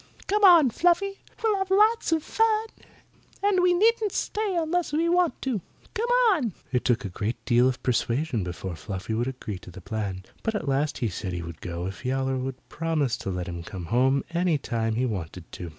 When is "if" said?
11.85-12.03